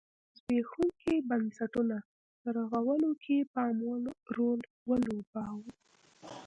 [0.37, 1.97] زبېښونکي بنسټونه
[2.41, 3.99] په رغولو کې پاموړ
[4.37, 5.69] رول ولوباوه.